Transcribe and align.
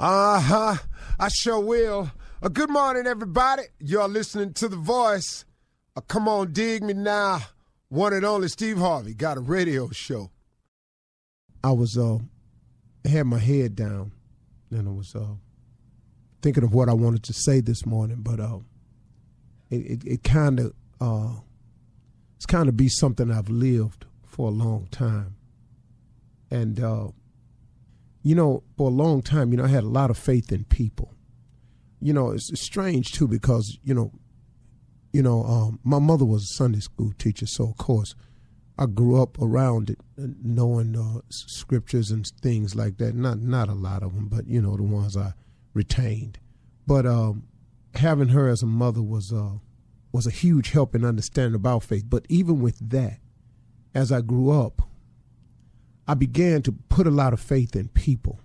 Uh 0.00 0.38
huh. 0.40 0.76
I 1.18 1.28
sure 1.28 1.58
will. 1.58 2.12
Uh, 2.40 2.48
good 2.48 2.70
morning, 2.70 3.08
everybody. 3.08 3.64
You're 3.80 4.06
listening 4.06 4.52
to 4.54 4.68
The 4.68 4.76
Voice. 4.76 5.44
Uh, 5.96 6.02
come 6.02 6.28
on, 6.28 6.52
dig 6.52 6.84
me 6.84 6.92
now. 6.94 7.40
One 7.88 8.12
and 8.12 8.24
only 8.24 8.46
Steve 8.46 8.78
Harvey 8.78 9.12
got 9.12 9.38
a 9.38 9.40
radio 9.40 9.90
show. 9.90 10.30
I 11.64 11.72
was, 11.72 11.98
uh, 11.98 12.18
had 13.04 13.26
my 13.26 13.40
head 13.40 13.74
down 13.74 14.12
and 14.70 14.86
I 14.86 14.92
was, 14.92 15.16
uh, 15.16 15.34
thinking 16.42 16.62
of 16.62 16.72
what 16.72 16.88
I 16.88 16.92
wanted 16.92 17.24
to 17.24 17.32
say 17.32 17.60
this 17.60 17.84
morning, 17.84 18.18
but, 18.20 18.38
uh, 18.38 18.58
it, 19.68 19.78
it, 19.78 20.04
it 20.04 20.22
kind 20.22 20.60
of, 20.60 20.74
uh, 21.00 21.40
it's 22.36 22.46
kind 22.46 22.68
of 22.68 22.76
be 22.76 22.88
something 22.88 23.32
I've 23.32 23.50
lived 23.50 24.06
for 24.24 24.46
a 24.46 24.52
long 24.52 24.86
time. 24.92 25.34
And, 26.52 26.78
uh, 26.78 27.08
you 28.22 28.34
know, 28.34 28.62
for 28.76 28.88
a 28.88 28.92
long 28.92 29.22
time, 29.22 29.52
you 29.52 29.58
know, 29.58 29.64
I 29.64 29.68
had 29.68 29.84
a 29.84 29.88
lot 29.88 30.10
of 30.10 30.18
faith 30.18 30.52
in 30.52 30.64
people. 30.64 31.14
You 32.00 32.12
know, 32.12 32.30
it's, 32.30 32.58
strange 32.60 33.12
too 33.12 33.26
because 33.26 33.78
you 33.82 33.94
know, 33.94 34.12
you 35.12 35.22
know, 35.22 35.42
um, 35.44 35.80
my 35.82 35.98
mother 35.98 36.24
was 36.24 36.44
a 36.44 36.46
Sunday 36.46 36.80
school 36.80 37.12
teacher, 37.18 37.46
so 37.46 37.64
of 37.64 37.76
course, 37.76 38.14
I 38.78 38.86
grew 38.86 39.20
up 39.20 39.40
around 39.40 39.90
it, 39.90 39.98
uh, 40.16 40.28
knowing 40.42 40.96
uh, 40.96 41.20
scriptures 41.30 42.12
and 42.12 42.26
things 42.26 42.76
like 42.76 42.98
that. 42.98 43.14
Not 43.14 43.40
not 43.40 43.68
a 43.68 43.74
lot 43.74 44.02
of 44.02 44.14
them, 44.14 44.28
but 44.28 44.46
you 44.46 44.62
know, 44.62 44.76
the 44.76 44.84
ones 44.84 45.16
I 45.16 45.32
retained. 45.74 46.38
But 46.86 47.04
um, 47.04 47.44
having 47.94 48.28
her 48.28 48.48
as 48.48 48.62
a 48.62 48.66
mother 48.66 49.02
was 49.02 49.32
uh, 49.32 49.58
was 50.12 50.26
a 50.26 50.30
huge 50.30 50.70
help 50.70 50.94
in 50.94 51.04
understanding 51.04 51.54
about 51.54 51.82
faith. 51.82 52.04
But 52.08 52.26
even 52.28 52.60
with 52.60 52.90
that, 52.90 53.18
as 53.94 54.12
I 54.12 54.20
grew 54.20 54.50
up, 54.50 54.82
I 56.08 56.14
began 56.14 56.62
to 56.62 56.72
put 56.72 57.06
a 57.06 57.10
lot 57.10 57.34
of 57.34 57.40
faith 57.40 57.76
in 57.76 57.88
people. 57.88 58.40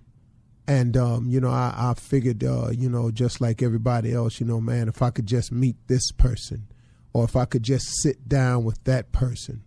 And, 0.68 0.98
um, 0.98 1.30
you 1.30 1.40
know, 1.40 1.50
I, 1.50 1.74
I 1.76 1.94
figured, 1.94 2.44
uh, 2.44 2.70
you 2.72 2.90
know, 2.90 3.10
just 3.10 3.40
like 3.40 3.62
everybody 3.62 4.14
else, 4.14 4.40
you 4.42 4.46
know, 4.46 4.60
man, 4.60 4.90
if 4.90 5.02
I 5.02 5.10
could 5.10 5.26
just 5.26 5.52
meet 5.52 5.78
this 5.88 6.12
person, 6.12 6.68
or 7.14 7.24
if 7.24 7.36
I 7.36 7.46
could 7.46 7.64
just 7.64 7.86
sit 8.02 8.28
down 8.28 8.66
with 8.66 8.84
that 8.84 9.14
person, 9.14 9.64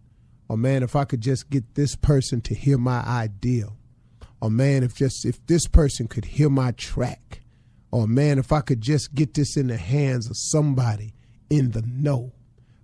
or 0.49 0.57
man, 0.57 0.83
if 0.83 0.95
I 0.95 1.05
could 1.05 1.23
just 1.23 1.49
get 1.49 1.75
this 1.75 1.97
person 1.97 2.41
to 2.43 2.55
hear 2.55 2.79
my 2.79 3.01
idea, 3.01 3.69
or 4.41 4.51
man, 4.51 4.83
if 4.83 4.95
just 4.95 5.25
if 5.25 5.45
this 5.47 5.67
person 5.67 6.07
could 6.07 6.25
hear 6.27 6.51
my 6.51 6.73
track, 6.73 7.43
or 7.91 8.07
man, 8.07 8.39
if 8.39 8.53
I 8.53 8.61
could 8.61 8.81
just 8.81 9.15
get 9.15 9.34
this 9.34 9.57
in 9.57 9.69
the 9.69 9.78
hands 9.78 10.28
of 10.28 10.37
somebody 10.37 11.15
in 11.49 11.71
the 11.71 11.83
know. 11.83 12.33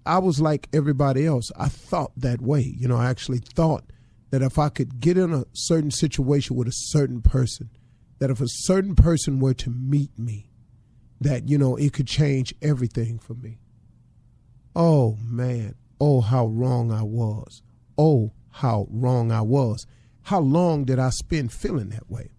I 0.05 0.19
was 0.19 0.41
like 0.41 0.69
everybody 0.73 1.27
else. 1.27 1.51
I 1.59 1.69
thought 1.69 2.13
that 2.17 2.41
way. 2.41 2.63
You 2.63 2.89
know, 2.89 2.97
I 2.97 3.11
actually 3.11 3.39
thought 3.39 3.92
that 4.33 4.43
if 4.43 4.59
I 4.59 4.71
could 4.71 4.99
get 4.99 5.19
in 5.19 5.35
a 5.35 5.45
certain 5.53 5.91
situation 5.91 6.57
with 6.57 6.67
a 6.67 6.73
certain 6.73 7.21
person, 7.21 7.69
that 8.19 8.31
if 8.31 8.41
a 8.41 8.49
certain 8.49 8.97
person 8.97 9.41
were 9.41 9.53
to 9.53 9.69
meet 9.69 10.19
me, 10.19 10.51
that, 11.21 11.51
you 11.51 11.59
know, 11.59 11.77
it 11.77 11.93
could 11.93 12.07
change 12.07 12.55
everything 12.63 13.19
for 13.19 13.35
me. 13.35 13.59
Oh, 14.75 15.19
man. 15.23 15.75
Oh, 16.01 16.23
how 16.23 16.47
wrong 16.47 16.91
I 16.91 17.03
was. 17.03 17.61
Oh, 17.99 18.33
how 18.49 18.87
wrong 18.91 19.31
I 19.31 19.43
was. 19.43 19.87
How 20.23 20.41
long 20.41 20.85
did 20.85 20.99
I 20.99 21.11
spend 21.11 21.53
feeling 21.53 21.91
that 21.91 22.11
way? 22.11 22.31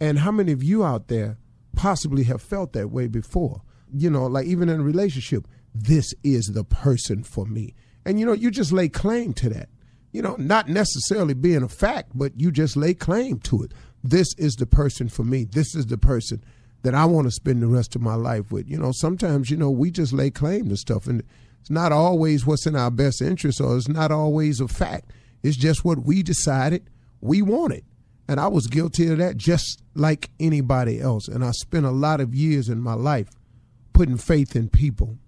And 0.00 0.18
how 0.18 0.32
many 0.32 0.50
of 0.50 0.64
you 0.64 0.84
out 0.84 1.06
there 1.06 1.38
possibly 1.76 2.24
have 2.24 2.42
felt 2.42 2.72
that 2.72 2.90
way 2.90 3.06
before? 3.06 3.62
You 3.94 4.10
know, 4.10 4.26
like 4.26 4.46
even 4.46 4.68
in 4.68 4.80
a 4.80 4.84
relationship, 4.84 5.46
this 5.72 6.12
is 6.24 6.46
the 6.46 6.64
person 6.64 7.22
for 7.22 7.46
me. 7.46 7.76
And, 8.04 8.18
you 8.18 8.26
know, 8.26 8.32
you 8.32 8.50
just 8.50 8.72
lay 8.72 8.88
claim 8.88 9.32
to 9.34 9.48
that 9.50 9.68
you 10.16 10.22
know, 10.22 10.34
not 10.38 10.66
necessarily 10.66 11.34
being 11.34 11.62
a 11.62 11.68
fact, 11.68 12.12
but 12.14 12.32
you 12.40 12.50
just 12.50 12.74
lay 12.74 12.94
claim 12.94 13.38
to 13.40 13.62
it. 13.62 13.72
This 14.02 14.28
is 14.38 14.54
the 14.54 14.64
person 14.64 15.10
for 15.10 15.24
me. 15.24 15.44
This 15.44 15.74
is 15.74 15.88
the 15.88 15.98
person 15.98 16.42
that 16.84 16.94
I 16.94 17.04
want 17.04 17.26
to 17.26 17.30
spend 17.30 17.62
the 17.62 17.66
rest 17.66 17.94
of 17.94 18.00
my 18.00 18.14
life 18.14 18.50
with. 18.50 18.66
You 18.66 18.78
know, 18.78 18.92
sometimes, 18.92 19.50
you 19.50 19.58
know, 19.58 19.70
we 19.70 19.90
just 19.90 20.14
lay 20.14 20.30
claim 20.30 20.70
to 20.70 20.76
stuff 20.78 21.06
and 21.06 21.22
it's 21.60 21.68
not 21.68 21.92
always 21.92 22.46
what's 22.46 22.66
in 22.66 22.74
our 22.74 22.90
best 22.90 23.20
interest 23.20 23.60
or 23.60 23.76
it's 23.76 23.88
not 23.88 24.10
always 24.10 24.58
a 24.58 24.68
fact. 24.68 25.12
It's 25.42 25.58
just 25.58 25.84
what 25.84 26.06
we 26.06 26.22
decided 26.22 26.88
we 27.20 27.42
wanted. 27.42 27.84
And 28.26 28.40
I 28.40 28.48
was 28.48 28.68
guilty 28.68 29.08
of 29.08 29.18
that 29.18 29.36
just 29.36 29.82
like 29.94 30.30
anybody 30.40 30.98
else. 30.98 31.28
And 31.28 31.44
I 31.44 31.50
spent 31.50 31.84
a 31.84 31.90
lot 31.90 32.22
of 32.22 32.34
years 32.34 32.70
in 32.70 32.80
my 32.80 32.94
life 32.94 33.28
putting 33.92 34.16
faith 34.16 34.56
in 34.56 34.70
people. 34.70 35.18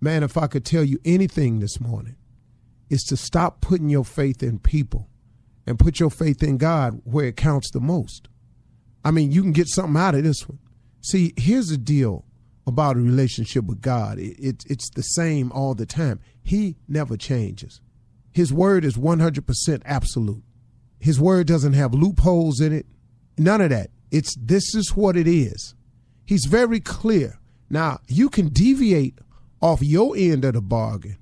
Man, 0.00 0.22
if 0.22 0.36
I 0.36 0.46
could 0.46 0.64
tell 0.64 0.84
you 0.84 1.00
anything 1.04 1.58
this 1.58 1.80
morning, 1.80 2.14
is 2.90 3.02
to 3.04 3.16
stop 3.16 3.60
putting 3.60 3.88
your 3.88 4.04
faith 4.04 4.42
in 4.42 4.58
people 4.58 5.08
and 5.66 5.78
put 5.78 6.00
your 6.00 6.10
faith 6.10 6.42
in 6.42 6.58
God 6.58 7.00
where 7.04 7.26
it 7.26 7.36
counts 7.36 7.70
the 7.70 7.80
most. 7.80 8.28
I 9.04 9.10
mean, 9.10 9.32
you 9.32 9.40
can 9.42 9.52
get 9.52 9.68
something 9.68 10.00
out 10.00 10.14
of 10.14 10.24
this 10.24 10.46
one. 10.46 10.58
See, 11.00 11.32
here's 11.36 11.68
the 11.68 11.78
deal 11.78 12.24
about 12.66 12.96
a 12.96 13.00
relationship 13.00 13.64
with 13.64 13.80
God 13.80 14.18
it, 14.18 14.38
it, 14.38 14.64
it's 14.68 14.90
the 14.90 15.02
same 15.02 15.50
all 15.52 15.74
the 15.74 15.86
time. 15.86 16.20
He 16.42 16.76
never 16.88 17.16
changes. 17.16 17.80
His 18.32 18.52
word 18.52 18.84
is 18.84 18.96
100% 18.96 19.82
absolute. 19.84 20.42
His 20.98 21.18
word 21.18 21.46
doesn't 21.46 21.72
have 21.72 21.94
loopholes 21.94 22.60
in 22.60 22.72
it, 22.72 22.86
none 23.38 23.60
of 23.60 23.70
that. 23.70 23.90
It's 24.10 24.34
this 24.36 24.74
is 24.74 24.94
what 24.94 25.16
it 25.16 25.26
is. 25.26 25.74
He's 26.26 26.44
very 26.44 26.80
clear. 26.80 27.38
Now, 27.70 28.00
you 28.08 28.28
can 28.28 28.48
deviate 28.48 29.18
off 29.62 29.82
your 29.82 30.16
end 30.16 30.44
of 30.44 30.54
the 30.54 30.60
bargain, 30.60 31.16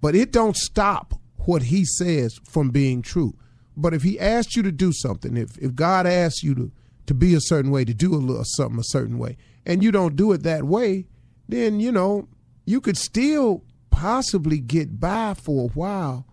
but 0.00 0.14
it 0.14 0.32
don't 0.32 0.56
stop 0.56 1.14
what 1.38 1.64
he 1.64 1.84
says 1.84 2.38
from 2.44 2.70
being 2.70 3.02
true. 3.02 3.34
But 3.76 3.94
if 3.94 4.02
he 4.02 4.18
asks 4.18 4.56
you 4.56 4.62
to 4.62 4.72
do 4.72 4.92
something, 4.92 5.36
if, 5.36 5.56
if 5.58 5.74
God 5.74 6.06
asks 6.06 6.42
you 6.42 6.54
to, 6.54 6.72
to 7.06 7.14
be 7.14 7.34
a 7.34 7.40
certain 7.40 7.70
way, 7.70 7.84
to 7.84 7.94
do 7.94 8.14
a 8.14 8.16
little 8.16 8.44
something 8.44 8.80
a 8.80 8.84
certain 8.84 9.18
way, 9.18 9.36
and 9.64 9.82
you 9.82 9.92
don't 9.92 10.16
do 10.16 10.32
it 10.32 10.42
that 10.44 10.64
way, 10.64 11.06
then, 11.48 11.80
you 11.80 11.92
know, 11.92 12.28
you 12.64 12.80
could 12.80 12.96
still 12.96 13.62
possibly 13.90 14.58
get 14.58 14.98
by 14.98 15.34
for 15.34 15.64
a 15.64 15.72
while. 15.72 16.26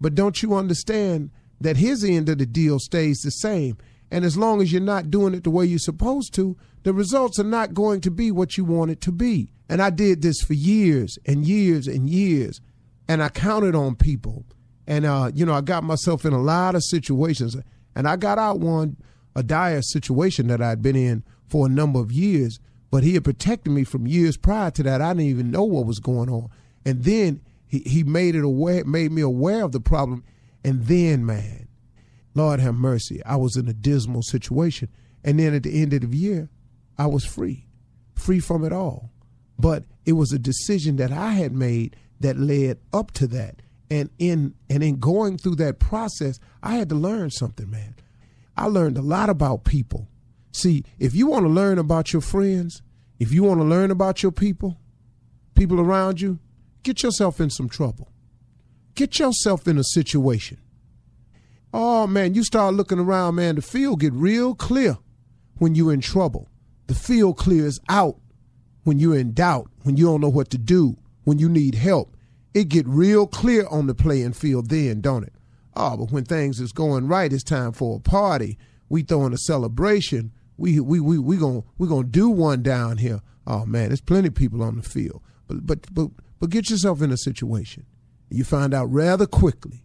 But 0.00 0.14
don't 0.14 0.42
you 0.42 0.54
understand 0.54 1.30
that 1.60 1.76
his 1.76 2.04
end 2.04 2.28
of 2.28 2.38
the 2.38 2.46
deal 2.46 2.78
stays 2.78 3.20
the 3.20 3.30
same? 3.30 3.78
And 4.10 4.24
as 4.24 4.36
long 4.36 4.62
as 4.62 4.72
you're 4.72 4.80
not 4.80 5.10
doing 5.10 5.34
it 5.34 5.44
the 5.44 5.50
way 5.50 5.66
you're 5.66 5.78
supposed 5.78 6.34
to, 6.34 6.56
the 6.82 6.92
results 6.92 7.38
are 7.38 7.44
not 7.44 7.74
going 7.74 8.00
to 8.02 8.10
be 8.10 8.30
what 8.30 8.56
you 8.56 8.64
want 8.64 8.90
it 8.90 9.00
to 9.02 9.12
be. 9.12 9.52
And 9.68 9.82
I 9.82 9.90
did 9.90 10.22
this 10.22 10.40
for 10.40 10.54
years 10.54 11.18
and 11.26 11.46
years 11.46 11.86
and 11.86 12.08
years. 12.08 12.60
And 13.08 13.22
I 13.22 13.30
counted 13.30 13.74
on 13.74 13.96
people. 13.96 14.44
And, 14.86 15.04
uh, 15.04 15.30
you 15.34 15.44
know, 15.44 15.54
I 15.54 15.60
got 15.60 15.84
myself 15.84 16.24
in 16.24 16.32
a 16.32 16.40
lot 16.40 16.74
of 16.74 16.84
situations. 16.84 17.56
And 17.94 18.08
I 18.08 18.16
got 18.16 18.38
out 18.38 18.60
one, 18.60 18.96
a 19.34 19.42
dire 19.42 19.82
situation 19.82 20.46
that 20.48 20.62
I'd 20.62 20.82
been 20.82 20.96
in 20.96 21.24
for 21.48 21.66
a 21.66 21.70
number 21.70 22.00
of 22.00 22.12
years. 22.12 22.60
But 22.90 23.02
he 23.02 23.14
had 23.14 23.24
protected 23.24 23.72
me 23.72 23.84
from 23.84 24.06
years 24.06 24.36
prior 24.36 24.70
to 24.72 24.82
that. 24.84 25.00
I 25.00 25.12
didn't 25.12 25.26
even 25.26 25.50
know 25.50 25.64
what 25.64 25.86
was 25.86 25.98
going 25.98 26.30
on. 26.30 26.48
And 26.84 27.04
then 27.04 27.42
he, 27.66 27.80
he 27.80 28.02
made 28.02 28.34
it 28.34 28.44
aware, 28.44 28.84
made 28.84 29.12
me 29.12 29.22
aware 29.22 29.64
of 29.64 29.72
the 29.72 29.80
problem. 29.80 30.24
And 30.64 30.86
then, 30.86 31.26
man, 31.26 31.68
Lord 32.34 32.60
have 32.60 32.74
mercy, 32.74 33.22
I 33.24 33.36
was 33.36 33.56
in 33.56 33.68
a 33.68 33.74
dismal 33.74 34.22
situation. 34.22 34.88
And 35.22 35.38
then 35.38 35.54
at 35.54 35.64
the 35.64 35.82
end 35.82 35.92
of 35.92 36.10
the 36.10 36.16
year, 36.16 36.48
I 36.96 37.06
was 37.06 37.24
free, 37.24 37.66
free 38.14 38.40
from 38.40 38.64
it 38.64 38.72
all. 38.72 39.10
But 39.58 39.84
it 40.06 40.12
was 40.12 40.32
a 40.32 40.38
decision 40.38 40.96
that 40.96 41.12
I 41.12 41.32
had 41.32 41.52
made 41.52 41.96
that 42.20 42.38
led 42.38 42.78
up 42.92 43.12
to 43.12 43.26
that. 43.28 43.62
And 43.90 44.10
in 44.18 44.54
and 44.68 44.82
in 44.82 44.98
going 44.98 45.38
through 45.38 45.56
that 45.56 45.78
process, 45.78 46.38
I 46.62 46.76
had 46.76 46.88
to 46.90 46.94
learn 46.94 47.30
something, 47.30 47.70
man. 47.70 47.94
I 48.56 48.66
learned 48.66 48.98
a 48.98 49.02
lot 49.02 49.30
about 49.30 49.64
people. 49.64 50.08
See, 50.52 50.84
if 50.98 51.14
you 51.14 51.26
want 51.28 51.44
to 51.44 51.50
learn 51.50 51.78
about 51.78 52.12
your 52.12 52.22
friends, 52.22 52.82
if 53.18 53.32
you 53.32 53.44
want 53.44 53.60
to 53.60 53.64
learn 53.64 53.90
about 53.90 54.22
your 54.22 54.32
people, 54.32 54.76
people 55.54 55.80
around 55.80 56.20
you, 56.20 56.38
get 56.82 57.02
yourself 57.02 57.40
in 57.40 57.50
some 57.50 57.68
trouble. 57.68 58.08
Get 58.94 59.18
yourself 59.18 59.66
in 59.68 59.78
a 59.78 59.84
situation. 59.84 60.58
Oh 61.72 62.06
man, 62.06 62.34
you 62.34 62.44
start 62.44 62.74
looking 62.74 62.98
around, 62.98 63.36
man, 63.36 63.54
the 63.54 63.62
field 63.62 64.00
get 64.00 64.12
real 64.12 64.54
clear 64.54 64.98
when 65.58 65.74
you're 65.74 65.92
in 65.92 66.00
trouble. 66.00 66.48
The 66.88 66.94
field 66.94 67.36
clears 67.36 67.78
out 67.88 68.18
when 68.84 68.98
you're 68.98 69.18
in 69.18 69.32
doubt, 69.32 69.70
when 69.82 69.96
you 69.96 70.06
don't 70.06 70.20
know 70.20 70.30
what 70.30 70.50
to 70.50 70.58
do, 70.58 70.96
when 71.28 71.38
you 71.38 71.48
need 71.48 71.74
help. 71.74 72.16
It 72.54 72.70
get 72.70 72.88
real 72.88 73.26
clear 73.26 73.66
on 73.66 73.86
the 73.86 73.94
playing 73.94 74.32
field 74.32 74.70
then, 74.70 75.02
don't 75.02 75.24
it? 75.24 75.34
Oh, 75.76 75.98
but 75.98 76.10
when 76.10 76.24
things 76.24 76.58
is 76.58 76.72
going 76.72 77.06
right, 77.06 77.30
it's 77.30 77.44
time 77.44 77.72
for 77.72 77.98
a 77.98 78.00
party. 78.00 78.58
We 78.88 79.02
throwing 79.02 79.34
a 79.34 79.38
celebration. 79.38 80.32
We 80.56 80.80
we 80.80 81.00
we 81.00 81.18
we 81.18 81.36
gonna 81.36 81.64
we 81.76 81.86
gonna 81.86 82.08
do 82.08 82.30
one 82.30 82.62
down 82.62 82.96
here. 82.96 83.20
Oh 83.46 83.66
man, 83.66 83.88
there's 83.88 84.00
plenty 84.00 84.28
of 84.28 84.34
people 84.34 84.62
on 84.62 84.76
the 84.76 84.82
field. 84.82 85.20
But 85.46 85.66
but 85.66 85.94
but 85.94 86.08
but 86.40 86.48
get 86.48 86.70
yourself 86.70 87.02
in 87.02 87.12
a 87.12 87.18
situation. 87.18 87.84
You 88.30 88.44
find 88.44 88.72
out 88.72 88.86
rather 88.86 89.26
quickly 89.26 89.84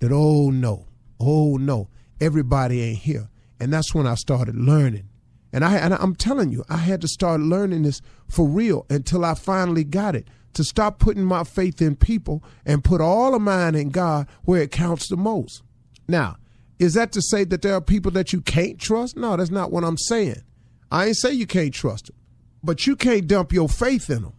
that 0.00 0.12
oh 0.12 0.50
no, 0.50 0.88
oh 1.18 1.56
no, 1.56 1.88
everybody 2.20 2.82
ain't 2.82 2.98
here. 2.98 3.30
And 3.58 3.72
that's 3.72 3.94
when 3.94 4.06
I 4.06 4.14
started 4.14 4.56
learning 4.56 5.08
and 5.52 5.64
I 5.64 5.76
and 5.76 5.94
I'm 5.94 6.14
telling 6.14 6.50
you, 6.50 6.64
I 6.68 6.78
had 6.78 7.00
to 7.02 7.08
start 7.08 7.40
learning 7.40 7.82
this 7.82 8.00
for 8.28 8.46
real 8.46 8.86
until 8.88 9.24
I 9.24 9.34
finally 9.34 9.84
got 9.84 10.16
it. 10.16 10.28
To 10.54 10.64
stop 10.64 10.98
putting 10.98 11.24
my 11.24 11.44
faith 11.44 11.80
in 11.80 11.96
people 11.96 12.44
and 12.66 12.84
put 12.84 13.00
all 13.00 13.34
of 13.34 13.40
mine 13.40 13.74
in 13.74 13.88
God 13.88 14.26
where 14.44 14.60
it 14.60 14.70
counts 14.70 15.08
the 15.08 15.16
most. 15.16 15.62
Now, 16.06 16.36
is 16.78 16.92
that 16.92 17.10
to 17.12 17.22
say 17.22 17.44
that 17.44 17.62
there 17.62 17.74
are 17.74 17.80
people 17.80 18.10
that 18.10 18.34
you 18.34 18.42
can't 18.42 18.78
trust? 18.78 19.16
No, 19.16 19.34
that's 19.34 19.50
not 19.50 19.72
what 19.72 19.82
I'm 19.82 19.96
saying. 19.96 20.42
I 20.90 21.06
ain't 21.06 21.16
say 21.16 21.32
you 21.32 21.46
can't 21.46 21.72
trust 21.72 22.08
them, 22.08 22.16
but 22.62 22.86
you 22.86 22.96
can't 22.96 23.26
dump 23.26 23.52
your 23.52 23.68
faith 23.68 24.10
in 24.10 24.22
them. 24.22 24.34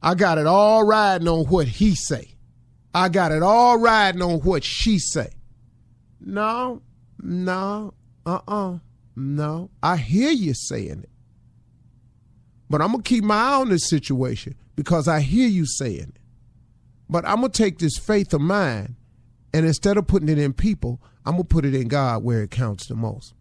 I 0.00 0.14
got 0.14 0.38
it 0.38 0.46
all 0.46 0.84
riding 0.84 1.26
on 1.26 1.46
what 1.46 1.66
he 1.66 1.96
say. 1.96 2.36
I 2.94 3.08
got 3.08 3.32
it 3.32 3.42
all 3.42 3.78
riding 3.78 4.22
on 4.22 4.40
what 4.40 4.62
she 4.62 4.98
say. 5.00 5.30
No, 6.20 6.82
no, 7.20 7.94
uh-uh. 8.24 8.78
No, 9.16 9.70
I 9.82 9.96
hear 9.96 10.30
you 10.30 10.54
saying 10.54 11.00
it. 11.04 11.10
But 12.68 12.82
I'm 12.82 12.92
going 12.92 13.02
to 13.02 13.08
keep 13.08 13.24
my 13.24 13.36
eye 13.36 13.60
on 13.60 13.68
this 13.68 13.88
situation 13.88 14.54
because 14.74 15.06
I 15.06 15.20
hear 15.20 15.46
you 15.46 15.66
saying 15.66 16.12
it. 16.14 16.18
But 17.08 17.24
I'm 17.26 17.40
going 17.40 17.52
to 17.52 17.62
take 17.62 17.78
this 17.78 17.98
faith 17.98 18.32
of 18.34 18.40
mine 18.40 18.96
and 19.52 19.66
instead 19.66 19.96
of 19.96 20.06
putting 20.06 20.28
it 20.28 20.38
in 20.38 20.52
people, 20.52 21.00
I'm 21.24 21.34
going 21.34 21.44
to 21.44 21.48
put 21.48 21.64
it 21.64 21.74
in 21.74 21.88
God 21.88 22.24
where 22.24 22.42
it 22.42 22.50
counts 22.50 22.88
the 22.88 22.96
most. 22.96 23.34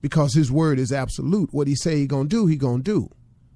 Because 0.00 0.34
his 0.34 0.52
word 0.52 0.78
is 0.78 0.92
absolute. 0.92 1.52
What 1.52 1.66
he 1.66 1.74
say 1.74 1.96
he 1.96 2.06
going 2.06 2.28
to 2.28 2.36
do, 2.36 2.46
he 2.46 2.56
going 2.56 2.84
to 2.84 2.92
do. 2.92 3.10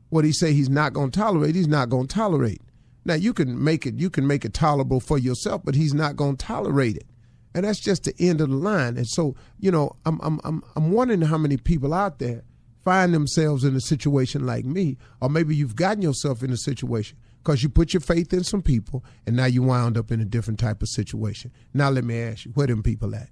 What 0.09 0.25
he 0.25 0.33
say 0.33 0.53
he's 0.53 0.69
not 0.69 0.93
going 0.93 1.13
to 1.13 1.19
tolerate, 1.21 1.55
he's 1.55 1.69
not 1.69 1.89
going 1.89 2.09
to 2.09 2.15
tolerate. 2.15 2.63
Now 3.05 3.15
you 3.15 3.33
can 3.33 3.63
make 3.63 3.87
it 3.87 3.95
you 3.95 4.11
can 4.11 4.27
make 4.27 4.45
it 4.45 4.55
tolerable 4.55 5.01
for 5.01 5.19
yourself, 5.19 5.63
but 5.65 5.75
he's 5.75 5.95
not 5.95 6.17
going 6.17 6.37
to 6.37 6.45
tolerate 6.45 6.97
it 6.97 7.07
and 7.55 7.65
that's 7.65 7.81
just 7.81 8.05
the 8.05 8.15
end 8.19 8.41
of 8.41 8.49
the 8.49 8.57
line. 8.57 8.97
And 8.97 9.07
so, 9.07 9.35
you 9.59 9.71
know, 9.71 9.97
I'm 10.07 10.21
I'm 10.23 10.41
I'm 10.45 10.63
I'm 10.77 10.93
wondering 10.93 11.23
how 11.23 11.39
many 11.39 11.57
people 11.57 11.93
out 11.93 12.19
there 12.19 12.45
find 12.85 13.15
themselves 13.15 13.65
in 13.65 13.77
a 13.77 13.81
situation 13.81 14.47
like 14.47 14.65
me, 14.65 14.97
or 15.21 15.29
maybe 15.29 15.55
you've 15.55 15.77
gotten 15.77 16.03
yourself 16.03 16.43
in 16.43 16.51
a 16.51 16.57
situation 16.57 17.19
because 17.39 17.63
you 17.63 17.69
put 17.69 17.93
your 17.93 18.01
faith 18.01 18.33
in 18.33 18.45
some 18.45 18.63
people, 18.63 19.05
and 19.27 19.37
now 19.37 19.47
you 19.47 19.63
wound 19.63 19.99
up 19.99 20.11
in 20.11 20.21
a 20.21 20.25
different 20.25 20.61
type 20.61 20.83
of 20.83 20.89
situation. 20.89 21.53
Now 21.75 21.91
let 21.91 22.05
me 22.05 22.21
ask 22.21 22.47
you, 22.47 22.53
where 22.53 22.67
them 22.67 22.83
people 22.83 23.15
at? 23.15 23.29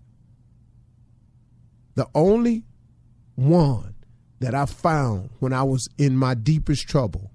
The 1.95 2.07
only 2.15 2.65
one 3.37 3.95
that 4.41 4.55
I 4.55 4.67
found 4.67 5.31
when 5.39 5.53
I 5.53 5.63
was 5.63 5.89
in 5.99 6.17
my 6.17 6.35
deepest 6.35 6.89
trouble, 6.89 7.31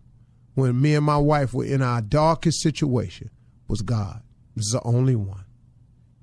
when 0.53 0.79
me 0.81 0.95
and 0.95 1.05
my 1.05 1.17
wife 1.17 1.53
were 1.53 1.65
in 1.65 1.81
our 1.81 2.01
darkest 2.01 2.61
situation, 2.61 3.29
was 3.67 3.81
God. 3.81 4.21
This 4.55 4.67
is 4.67 4.71
the 4.71 4.83
only 4.83 5.15
one 5.15 5.44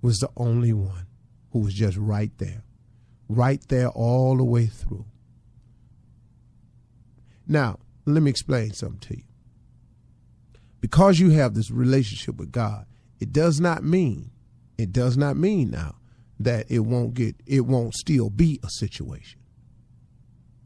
was 0.02 0.18
the 0.18 0.28
only 0.36 0.72
one 0.72 1.06
who 1.52 1.60
was 1.60 1.72
just 1.72 1.96
right 1.96 2.36
there, 2.38 2.64
right 3.28 3.62
there 3.68 3.88
all 3.88 4.36
the 4.36 4.44
way 4.44 4.66
through. 4.66 5.06
Now, 7.46 7.78
let 8.04 8.22
me 8.22 8.30
explain 8.30 8.72
something 8.72 9.00
to 9.00 9.16
you. 9.18 9.24
Because 10.80 11.20
you 11.20 11.30
have 11.30 11.54
this 11.54 11.70
relationship 11.70 12.36
with 12.36 12.50
God, 12.50 12.86
it 13.20 13.32
does 13.32 13.60
not 13.60 13.84
mean, 13.84 14.32
it 14.76 14.92
does 14.92 15.16
not 15.16 15.36
mean 15.36 15.70
now 15.70 15.94
that 16.40 16.68
it 16.68 16.80
won't 16.80 17.14
get, 17.14 17.36
it 17.46 17.60
won't 17.60 17.94
still 17.94 18.30
be 18.30 18.58
a 18.64 18.68
situation. 18.68 19.38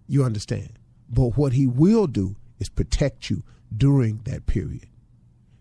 You 0.09 0.25
understand? 0.25 0.79
But 1.09 1.37
what 1.37 1.53
he 1.53 1.67
will 1.67 2.07
do 2.07 2.37
is 2.59 2.71
protect 2.71 3.29
you 3.29 3.43
during 3.77 4.21
that 4.25 4.47
period. 4.47 4.87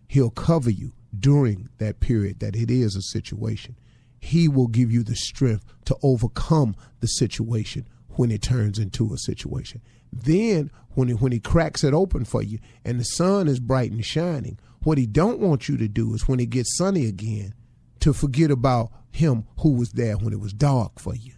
He'll 0.07 0.29
cover 0.29 0.69
you 0.69 0.93
during 1.19 1.69
that 1.77 1.99
period 1.99 2.39
that 2.39 2.55
it 2.55 2.69
is 2.71 2.95
a 2.95 3.01
situation. 3.01 3.75
He 4.19 4.47
will 4.47 4.67
give 4.67 4.91
you 4.91 5.03
the 5.03 5.15
strength 5.15 5.65
to 5.85 5.95
overcome 6.01 6.75
the 6.99 7.07
situation 7.07 7.87
when 8.09 8.31
it 8.31 8.41
turns 8.41 8.79
into 8.79 9.13
a 9.13 9.17
situation. 9.17 9.81
Then 10.11 10.71
when 10.91 11.09
he, 11.09 11.13
when 11.13 11.31
he 11.31 11.39
cracks 11.39 11.83
it 11.83 11.93
open 11.93 12.25
for 12.25 12.41
you 12.41 12.59
and 12.83 12.99
the 12.99 13.05
sun 13.05 13.47
is 13.47 13.59
bright 13.59 13.91
and 13.91 14.03
shining, 14.05 14.57
what 14.83 14.97
he 14.97 15.05
don't 15.05 15.39
want 15.39 15.67
you 15.67 15.77
to 15.77 15.87
do 15.87 16.13
is 16.13 16.27
when 16.27 16.39
it 16.39 16.49
gets 16.49 16.77
sunny 16.77 17.05
again 17.07 17.53
to 17.99 18.13
forget 18.13 18.51
about 18.51 18.91
him 19.11 19.45
who 19.59 19.71
was 19.71 19.91
there 19.91 20.15
when 20.17 20.33
it 20.33 20.39
was 20.39 20.53
dark 20.53 20.99
for 20.99 21.15
you. 21.15 21.33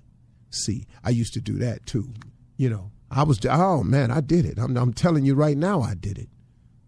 See, 0.49 0.85
I 1.03 1.09
used 1.09 1.33
to 1.33 1.41
do 1.41 1.53
that 1.59 1.85
too. 1.85 2.13
You 2.57 2.69
know, 2.69 2.91
I 3.09 3.23
was 3.23 3.39
oh 3.45 3.83
man, 3.83 4.11
I 4.11 4.21
did 4.21 4.45
it. 4.45 4.57
I'm, 4.57 4.75
I'm 4.77 4.93
telling 4.93 5.25
you 5.25 5.35
right 5.35 5.57
now, 5.57 5.81
I 5.81 5.93
did 5.93 6.17
it. 6.17 6.29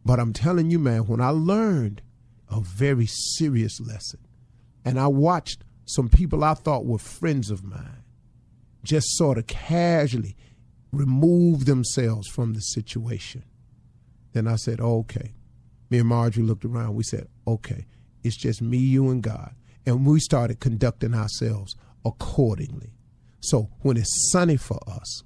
But 0.05 0.19
I'm 0.19 0.33
telling 0.33 0.71
you, 0.71 0.79
man, 0.79 1.07
when 1.07 1.21
I 1.21 1.29
learned 1.29 2.01
a 2.49 2.59
very 2.61 3.05
serious 3.05 3.79
lesson. 3.79 4.19
And 4.85 4.99
I 4.99 5.07
watched 5.07 5.63
some 5.85 6.09
people 6.09 6.43
I 6.43 6.53
thought 6.53 6.85
were 6.85 6.97
friends 6.97 7.49
of 7.49 7.63
mine 7.63 8.03
just 8.83 9.17
sort 9.17 9.37
of 9.37 9.47
casually 9.47 10.35
remove 10.91 11.65
themselves 11.65 12.27
from 12.27 12.53
the 12.53 12.61
situation. 12.61 13.43
Then 14.33 14.47
I 14.47 14.55
said, 14.55 14.79
okay. 14.79 15.33
Me 15.89 15.99
and 15.99 16.07
Marjorie 16.07 16.43
looked 16.43 16.65
around. 16.65 16.95
We 16.95 17.03
said, 17.03 17.27
okay, 17.47 17.85
it's 18.23 18.37
just 18.37 18.61
me, 18.61 18.77
you, 18.77 19.09
and 19.09 19.23
God. 19.23 19.55
And 19.85 20.05
we 20.05 20.19
started 20.19 20.59
conducting 20.59 21.13
ourselves 21.13 21.75
accordingly. 22.05 22.93
So 23.39 23.69
when 23.81 23.97
it's 23.97 24.29
sunny 24.31 24.57
for 24.57 24.79
us, 24.87 25.23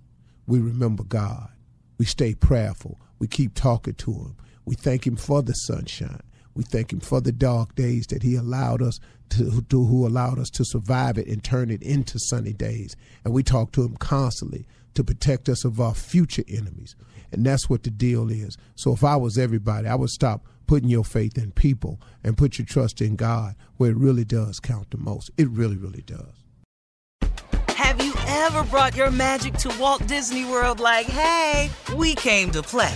we 0.47 0.59
remember 0.59 1.03
God. 1.03 1.49
We 1.97 2.05
stay 2.05 2.33
prayerful. 2.33 2.99
We 3.19 3.27
keep 3.27 3.53
talking 3.55 3.95
to 3.95 4.11
Him. 4.11 4.35
We 4.65 4.75
thank 4.75 5.05
Him 5.05 5.15
for 5.15 5.41
the 5.41 5.53
sunshine. 5.53 6.21
We 6.55 6.63
thank 6.63 6.93
Him 6.93 6.99
for 6.99 7.21
the 7.21 7.31
dark 7.31 7.75
days 7.75 8.07
that 8.07 8.23
He 8.23 8.35
allowed 8.35 8.81
us 8.81 8.99
to, 9.29 9.61
to, 9.61 9.85
who 9.85 10.07
allowed 10.07 10.39
us 10.39 10.49
to 10.51 10.65
survive 10.65 11.17
it 11.17 11.27
and 11.27 11.43
turn 11.43 11.71
it 11.71 11.81
into 11.81 12.19
sunny 12.19 12.53
days. 12.53 12.95
And 13.23 13.33
we 13.33 13.43
talk 13.43 13.71
to 13.73 13.83
Him 13.83 13.95
constantly 13.97 14.65
to 14.93 15.03
protect 15.03 15.49
us 15.49 15.65
of 15.65 15.81
our 15.81 15.95
future 15.95 16.43
enemies. 16.47 16.95
And 17.31 17.45
that's 17.45 17.69
what 17.69 17.83
the 17.83 17.89
deal 17.89 18.29
is. 18.29 18.57
So 18.75 18.93
if 18.93 19.03
I 19.03 19.15
was 19.15 19.37
everybody, 19.37 19.87
I 19.87 19.95
would 19.95 20.11
stop 20.11 20.45
putting 20.67 20.89
your 20.89 21.03
faith 21.03 21.37
in 21.37 21.51
people 21.51 21.99
and 22.23 22.37
put 22.37 22.57
your 22.57 22.65
trust 22.65 23.01
in 23.01 23.15
God 23.15 23.55
where 23.77 23.91
it 23.91 23.97
really 23.97 24.23
does 24.23 24.59
count 24.59 24.91
the 24.91 24.97
most. 24.97 25.31
It 25.37 25.49
really, 25.49 25.77
really 25.77 26.03
does. 26.03 26.43
Have 27.69 28.03
you 28.03 28.13
ever 28.27 28.63
brought 28.65 28.95
your 28.95 29.11
magic 29.11 29.55
to 29.55 29.75
Walt 29.79 30.05
Disney 30.07 30.45
World 30.45 30.79
like, 30.79 31.07
hey, 31.07 31.69
we 31.95 32.15
came 32.15 32.51
to 32.51 32.61
play? 32.61 32.95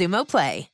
Xumo 0.00 0.24
Play. 0.24 0.69